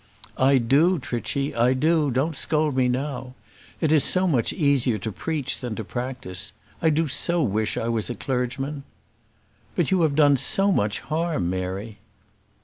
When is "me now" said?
2.75-3.35